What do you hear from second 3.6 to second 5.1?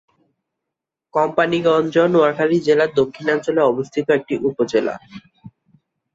অবস্থিত একটি উপজেলা।